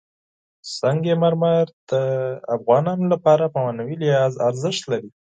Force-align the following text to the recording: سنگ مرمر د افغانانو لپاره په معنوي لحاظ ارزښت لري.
سنگ 0.77 1.03
مرمر 1.21 1.67
د 1.89 1.91
افغانانو 2.55 3.05
لپاره 3.13 3.43
په 3.53 3.57
معنوي 3.63 3.95
لحاظ 4.01 4.33
ارزښت 4.49 4.83
لري. 4.91 5.09